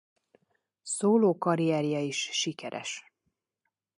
[0.83, 3.03] Szólókarrierje is sikeres.